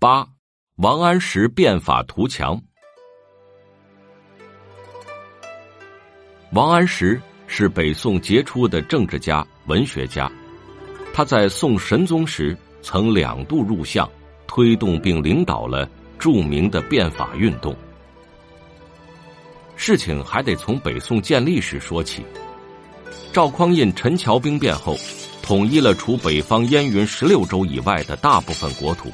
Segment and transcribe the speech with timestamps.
[0.00, 0.26] 八，
[0.76, 2.58] 王安石变法图强。
[6.52, 10.32] 王安石是北宋杰出的政治家、文学家，
[11.12, 14.10] 他在宋神宗时曾两度入相，
[14.46, 15.86] 推动并领导了
[16.18, 17.76] 著名的变法运动。
[19.76, 22.24] 事情还得从北宋建立时说起。
[23.34, 24.96] 赵匡胤陈桥兵变后，
[25.42, 29.12] 统一了除北方燕云十六州以外的大部分国土，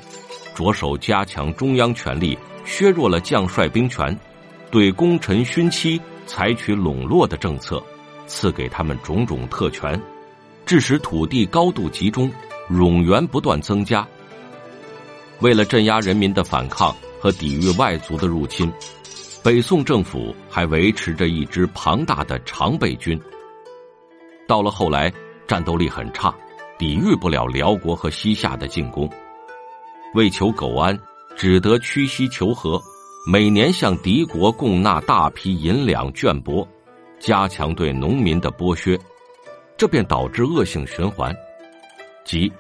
[0.57, 4.19] 着手加强中央权力，削弱了将帅兵权，
[4.73, 6.01] 对功臣勋戚。
[6.29, 7.81] 采取笼络的政策，
[8.27, 9.97] 赐给他们种种特权，
[10.65, 12.29] 致使土地高度集中，
[12.69, 14.05] 冗员不断增加。
[15.39, 18.69] 为了镇压人民的反抗和抵御外族的入侵，
[19.45, 23.17] 北宋政府还维持着一支庞大的常备军。
[24.49, 25.13] 到了后来，
[25.47, 26.35] 战斗力很差，
[26.77, 29.09] 抵御不了辽国和西夏的进攻，
[30.17, 30.99] 为求苟安，
[31.37, 32.83] 只得屈膝求和。
[33.31, 36.67] 每年向敌国供纳大批银两绢帛，
[37.21, 38.99] 加强对农民的剥削，
[39.77, 41.37] 这便导致恶性循环，
[42.25, 42.51] 即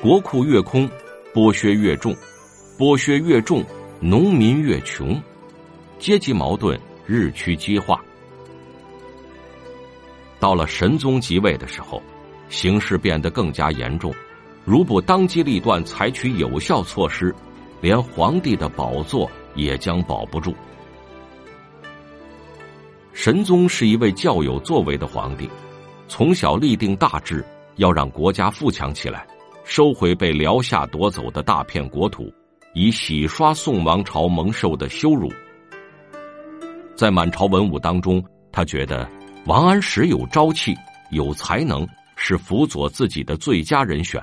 [0.00, 0.90] 国库越空，
[1.32, 2.12] 剥削越重，
[2.76, 3.64] 剥削越重，
[4.00, 5.22] 农民越穷，
[6.00, 8.02] 阶级矛盾日趋激化。
[10.40, 12.02] 到了神宗即位的时候，
[12.48, 14.12] 形势变得更加严重，
[14.66, 17.34] 如不当机立断采取有效措施，
[17.80, 19.30] 连皇帝的宝座。
[19.56, 20.54] 也将保不住。
[23.14, 25.48] 神宗是一位较有作为的皇帝，
[26.08, 27.42] 从小立定大志，
[27.76, 29.26] 要让国家富强起来，
[29.64, 32.30] 收回被辽夏夺走的大片国土，
[32.74, 35.32] 以洗刷宋王朝蒙受的羞辱。
[36.94, 38.22] 在满朝文武当中，
[38.52, 39.08] 他觉得
[39.46, 40.74] 王安石有朝气、
[41.10, 44.22] 有才能，是辅佐自己的最佳人选。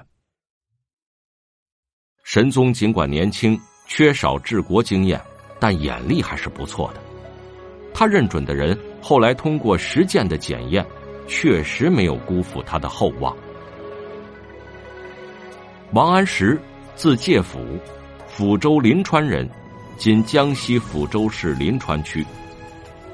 [2.24, 3.60] 神宗尽管年轻。
[3.86, 5.22] 缺少治国经验，
[5.60, 7.02] 但眼力还是不错的。
[7.94, 10.84] 他认准的人，后来通过实践的检验，
[11.28, 13.36] 确实没有辜负他的厚望。
[15.92, 16.60] 王安石，
[16.96, 17.60] 字介甫，
[18.34, 19.48] 抚州临川人，
[19.98, 22.26] 今江西抚州市临川区。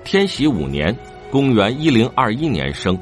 [0.05, 0.95] 天禧五年
[1.31, 2.97] （公元一零二一年）生，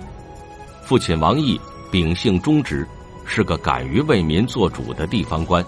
[0.82, 1.60] 父亲王毅
[1.92, 2.88] 秉性忠直，
[3.26, 5.64] 是个敢于为民做主的地方官。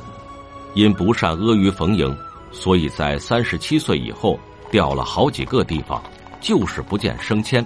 [0.76, 2.16] 因不善阿谀逢迎，
[2.52, 4.40] 所以在三十七岁以后
[4.72, 6.02] 调了好几个地方，
[6.40, 7.66] 就是不见升迁。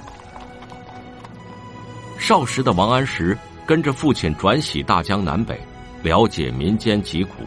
[2.18, 5.59] 少时的王安石跟着父亲转徙大江南北，
[6.02, 7.44] 了解民间疾苦。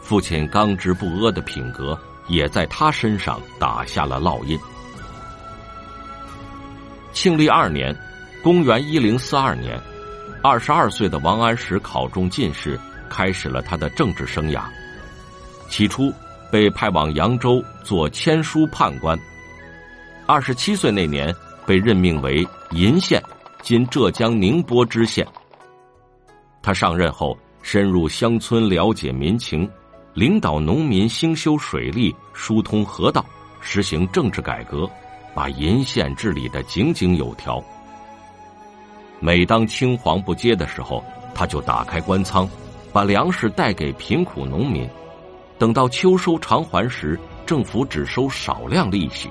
[0.00, 1.98] 父亲刚直不阿的品格
[2.28, 4.58] 也在他身上打下了烙印。
[7.12, 7.96] 庆历二年，
[8.42, 9.78] 公元一零四二年，
[10.42, 12.78] 二十二岁的王安石考中进士。
[13.12, 14.62] 开始了他的政治生涯。
[15.68, 16.10] 起初
[16.50, 19.18] 被派往扬州做签书判官。
[20.26, 21.34] 二十七岁那年
[21.66, 23.22] 被任命为鄞县
[23.60, 25.26] （今浙江宁波知县）。
[26.62, 29.68] 他上任后深入乡村了解民情，
[30.14, 33.24] 领导农民兴修水利、疏通河道，
[33.60, 34.88] 实行政治改革，
[35.34, 37.62] 把鄞县治理的井井有条。
[39.20, 41.02] 每当青黄不接的时候，
[41.34, 42.48] 他就打开官仓。
[42.92, 44.88] 把粮食带给贫苦农民，
[45.58, 49.30] 等到秋收偿还时，政府只收少量利息。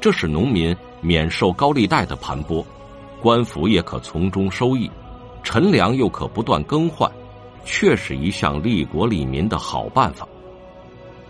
[0.00, 2.64] 这使农民免受高利贷的盘剥，
[3.20, 4.90] 官府也可从中收益，
[5.42, 7.10] 陈粮又可不断更换，
[7.64, 10.28] 确是一项利国利民的好办法。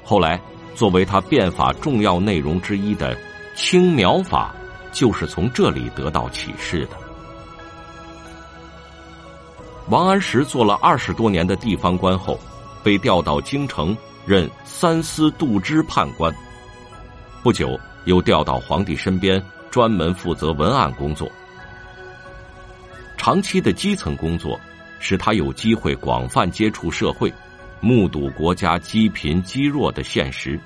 [0.03, 0.41] 后来，
[0.75, 3.17] 作为他变法重要内容之一的
[3.55, 4.55] 青苗法，
[4.93, 7.10] 就是从这里得到启示的。
[9.91, 12.39] 王安石做了二十多年的地方官后，
[12.81, 16.33] 被调到京城任三司度支判官。
[17.43, 21.29] 不久，又调到皇帝身边，专门负责文案工作。
[23.17, 24.59] 长期的基层工作，
[25.01, 27.33] 使他有机会广泛接触社会，
[27.81, 30.59] 目睹国家积贫积弱的现实。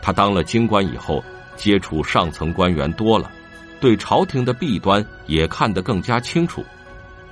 [0.00, 1.22] 他当了京官以后，
[1.56, 3.30] 接触上层官员多了，
[3.80, 6.64] 对朝廷的弊端也看得更加清楚。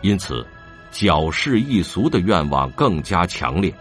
[0.05, 0.47] 因此，
[0.91, 3.75] 矫饰易俗的愿望更加强烈。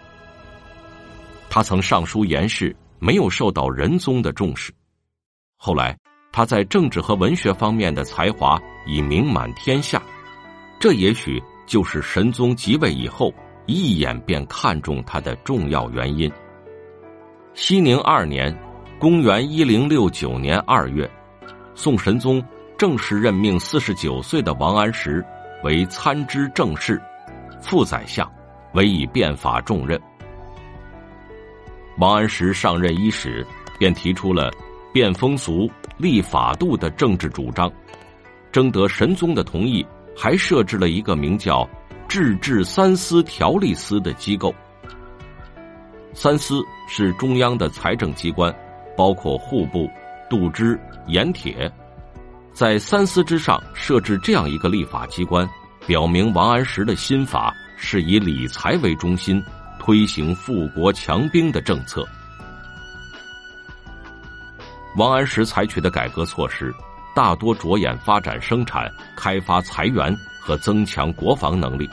[1.49, 4.71] 他曾上书言事，没有受到仁宗的重视。
[5.57, 5.97] 后来，
[6.31, 10.01] 他在政治和文学方面的才华已名满天下，
[10.79, 13.33] 这也许就是神宗即位以后
[13.65, 16.31] 一眼便看中他的重要原因。
[17.53, 18.57] 熙宁二年
[18.97, 21.09] （公元一零六九年二月），
[21.75, 22.41] 宋神宗
[22.77, 25.21] 正式任命四十九岁的王安石。
[25.63, 27.01] 为参知政事，
[27.62, 28.30] 副宰相，
[28.74, 30.00] 委以变法重任。
[31.98, 33.45] 王安石上任伊始，
[33.80, 34.51] 便提出了
[34.92, 37.71] 变风俗、立法度的政治主张，
[38.51, 39.86] 征得神宗的同意，
[40.18, 41.68] 还设置了一个名叫
[42.09, 44.54] “制治三司条例司”的机构。
[46.13, 48.54] 三司是中央的财政机关，
[48.98, 49.89] 包括户部、
[50.30, 51.71] 度支、盐铁，
[52.53, 55.47] 在三司之上设置这样一个立法机关，
[55.88, 59.44] 表明王安石的新法是以理财为中心，
[59.79, 62.07] 推行富国强兵的政策。
[64.95, 66.71] 王安石采取的改革措施，
[67.15, 71.89] 大多着眼发展生产、开发财源和增强国防能力。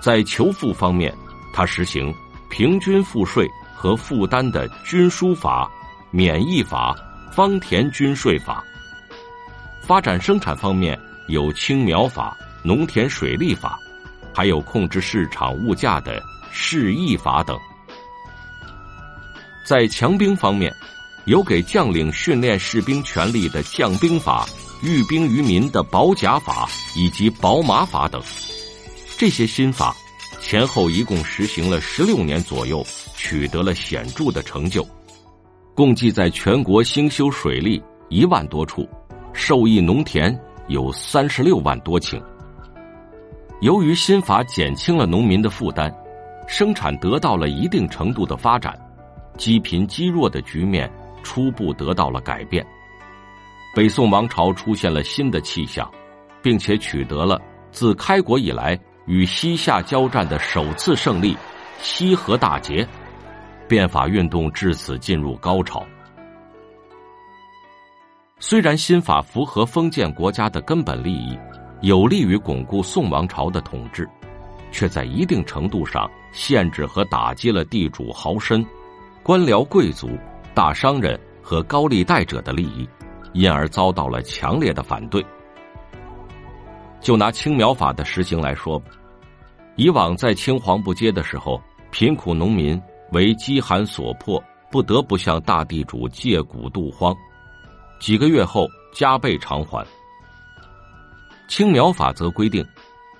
[0.00, 1.12] 在求富方面，
[1.52, 2.14] 他实行。
[2.50, 5.70] 平均赋税和负担的均输法、
[6.10, 6.96] 免役法、
[7.30, 8.64] 方田均税法。
[9.80, 10.98] 发展生产方面
[11.28, 13.78] 有青苗法、农田水利法，
[14.34, 17.58] 还有控制市场物价的市役法等。
[19.64, 20.74] 在强兵方面，
[21.26, 24.46] 有给将领训练士兵权力的将兵法、
[24.82, 28.22] 寓兵于民的保甲法以及保马法等。
[29.16, 29.94] 这些新法。
[30.40, 34.86] 前后一共实行了十六年左右，取得了显著的成就，
[35.74, 38.88] 共计在全国兴修水利一万多处，
[39.40, 40.36] 受益农田
[40.66, 42.20] 有三十六万多顷。
[43.60, 45.94] 由于新法减轻了农民的负担，
[46.48, 48.76] 生产得到了一定程度的发展，
[49.36, 50.90] 积贫积弱的局面
[51.22, 52.66] 初步得到了改变。
[53.76, 55.88] 北宋王朝出现了新的气象，
[56.42, 57.40] 并且取得了
[57.70, 58.76] 自开国以来。
[59.06, 61.34] 与西夏交战的首次胜利，
[61.78, 62.86] 西河大捷，
[63.66, 65.82] 变法运动至此进入高潮。
[68.40, 71.36] 虽然新法符合封建国家的根本利益，
[71.80, 74.08] 有利于巩固宋王朝的统治，
[74.70, 78.64] 却在一定程度上限制和打击了地主豪绅、
[79.24, 80.10] 官僚贵族、
[80.54, 82.88] 大商人和高利贷者的利益，
[83.32, 85.24] 因而遭到了强烈的反对。
[87.00, 88.80] 就拿青苗法的实行来说。
[89.74, 91.60] 以往在青黄不接的时候，
[91.92, 92.80] 贫苦农民
[93.12, 97.14] 为饥寒所迫，不得不向大地主借谷度荒，
[97.98, 99.86] 几个月后加倍偿还。
[101.48, 102.64] 青苗法则规定，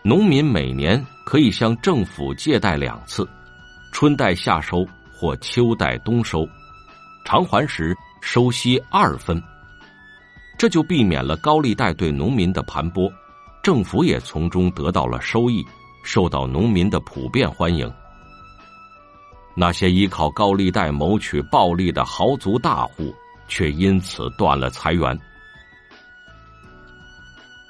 [0.02, 3.28] 农民每年可以向政府借贷两次，
[3.92, 6.46] 春贷夏收或秋贷冬收，
[7.25, 9.42] 偿还时收息二分，
[10.58, 13.10] 这就避免了高利贷对农民的盘剥，
[13.62, 15.64] 政府也从中得到了收益。
[16.04, 17.92] 受到农民的普遍欢迎，
[19.54, 23.14] 那些依靠高利贷谋取暴利的豪族大户
[23.48, 25.18] 却因此断了财源。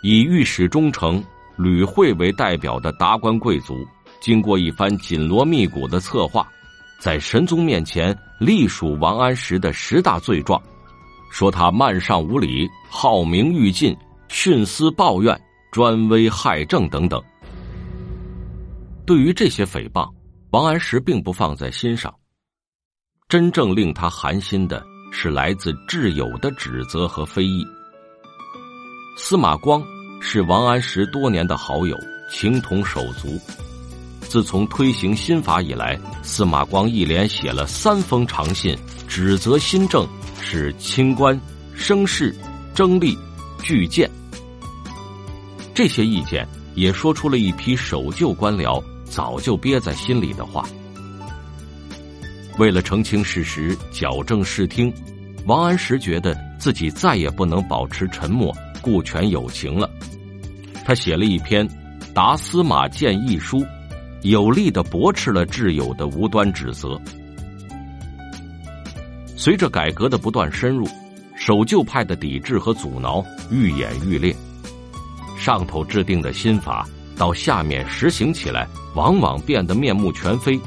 [0.02, 1.22] 以御史中丞
[1.56, 3.86] 吕惠为代表的达官贵族，
[4.20, 6.46] 经过一番紧锣密鼓的策划，
[7.00, 10.60] 在神宗面前隶属王安石的十大罪状，
[11.30, 13.96] 说他慢上无礼、好名欲尽、
[14.28, 15.40] 徇私抱怨、
[15.72, 17.22] 专威害政等等。
[19.04, 20.08] 对于这些诽谤，
[20.50, 22.14] 王安石并不放在心上。
[23.28, 27.66] 真正令他寒心的是来自挚友的指责和非议。
[29.16, 29.82] 司马光
[30.20, 31.98] 是王安石多年的好友，
[32.30, 33.40] 情同手足。
[34.20, 38.76] 自从推行新法以来，司马光一连写了三封长信，
[39.08, 40.06] 指责新政
[40.40, 41.40] 是清官、
[41.74, 42.34] 生事、
[42.74, 43.16] 争利、
[43.62, 44.10] 拒谏。
[45.74, 48.82] 这些意见也说出了一批守旧官僚。
[49.10, 50.68] 早就憋在心里的话，
[52.58, 54.92] 为了澄清事实、矫正视听，
[55.46, 59.88] 王安石觉得自己再也不能保持沉默、顾全友情了。
[60.84, 61.66] 他写了一篇
[62.12, 63.60] 《答司马谏议书》，
[64.22, 67.00] 有力的驳斥了挚友的无端指责。
[69.36, 70.84] 随着改革的不断深入，
[71.36, 74.34] 守旧派的抵制和阻挠愈演愈烈，
[75.38, 76.88] 上头制定的新法。
[77.16, 80.58] 到下面实行起来，往往变得面目全非，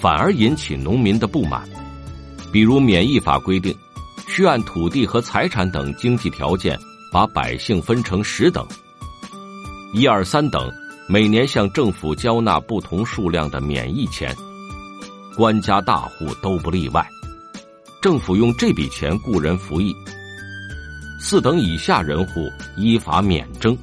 [0.00, 1.68] 反而引起农民的不满。
[2.52, 3.74] 比如免役法规定，
[4.26, 6.78] 需按土地和财产等经济条件，
[7.12, 8.66] 把百姓分成十等，
[9.92, 10.70] 一二三等，
[11.08, 14.34] 每年向政府交纳不同数量的免役钱，
[15.36, 17.06] 官家大户都不例外。
[18.00, 19.94] 政府用这笔钱雇人服役，
[21.20, 23.76] 四等以下人户依法免征。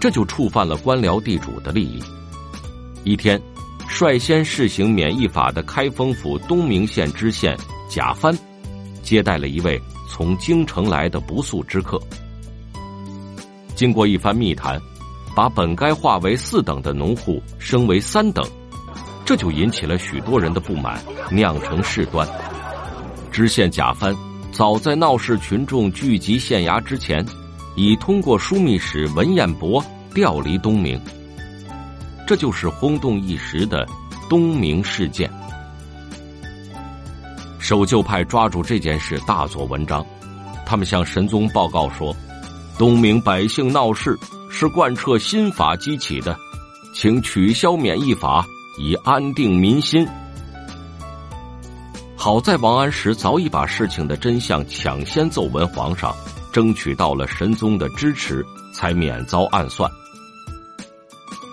[0.00, 2.02] 这就触犯了官僚地主的利益。
[3.04, 3.40] 一天，
[3.88, 7.56] 率先试行免役法的开封府东明县知县
[7.88, 8.36] 贾帆，
[9.02, 12.00] 接待了一位从京城来的不速之客。
[13.74, 14.80] 经过一番密谈，
[15.34, 18.44] 把本该划为四等的农户升为三等，
[19.24, 21.00] 这就引起了许多人的不满，
[21.30, 22.26] 酿成事端。
[23.30, 24.14] 知县贾帆
[24.52, 27.24] 早在闹市群众聚集县衙之前，
[27.76, 31.00] 已通过枢密使文彦博调离东明。
[32.26, 33.86] 这就是轰动一时的
[34.28, 35.30] 东明事件。
[37.58, 40.04] 守旧派抓住这件事大做文章，
[40.66, 42.14] 他们向神宗报告说
[42.78, 44.18] ：“东明百姓闹事
[44.50, 46.36] 是贯彻新法激起的，
[46.94, 48.44] 请取消免役法，
[48.78, 50.06] 以安定民心。”
[52.16, 56.14] 好在王安石早已把事情的真相抢先奏闻皇上，
[56.52, 59.90] 争取到了神宗的支持，才免遭暗算。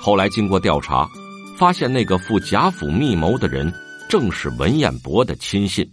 [0.01, 1.07] 后来经过调查，
[1.55, 3.71] 发现那个赴贾府密谋的人
[4.09, 5.87] 正是文彦博的亲信。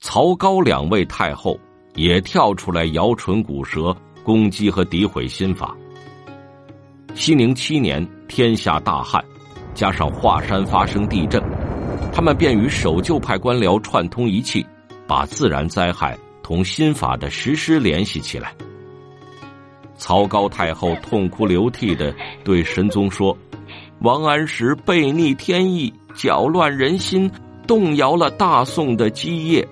[0.00, 1.56] 曹高两位太后
[1.94, 5.76] 也跳出来摇唇鼓舌，攻击和诋毁新法。
[7.14, 9.24] 熙宁七年，天下大旱，
[9.72, 11.40] 加上华山发生地震。
[12.12, 14.66] 他们便与守旧派官僚串通一气，
[15.06, 18.52] 把自然灾害同新法的实施联系起来。
[20.00, 23.36] 曹高太后痛哭流涕的对神宗说
[24.02, 27.30] ：“王安石背逆天意，搅乱人心，
[27.68, 29.64] 动摇了大宋的基业。”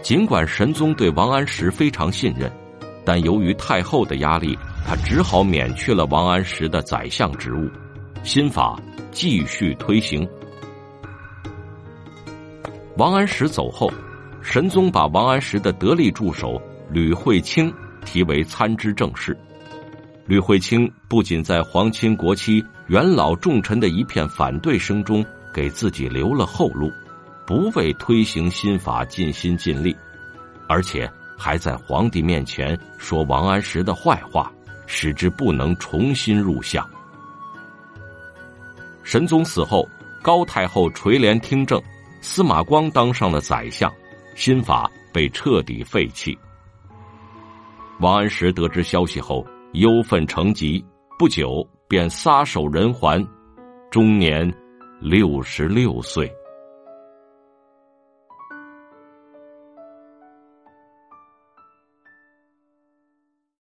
[0.00, 2.50] 尽管神宗对王安石非常信任，
[3.04, 7.68] 但由于太后的压力，他只好免去了王安石的宰相职务。
[8.22, 8.80] 新法。
[9.10, 10.28] 继续推行。
[12.98, 13.90] 王安石走后，
[14.42, 17.72] 神宗把王安石的得力助手吕惠卿
[18.04, 19.36] 提为参知政事。
[20.26, 25.24] 吕惠卿不仅在皇亲国戚、元老重臣的一片反对声中
[25.54, 26.92] 给自己留了后路，
[27.46, 29.96] 不为推行新法尽心尽力，
[30.68, 34.52] 而且还在皇帝面前说王安石的坏话，
[34.86, 36.86] 使之不能重新入相。
[39.02, 39.88] 神宗死后，
[40.20, 41.82] 高太后垂帘听政，
[42.20, 43.90] 司马光当上了宰相，
[44.34, 46.38] 新法被彻底废弃。
[48.00, 50.84] 王安石得知消息后，忧愤成疾，
[51.18, 53.26] 不久便撒手人寰，
[53.90, 54.52] 终年
[55.00, 56.32] 六十六岁。